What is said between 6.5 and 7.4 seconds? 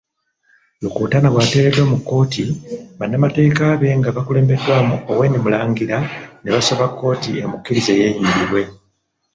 basaba kkooti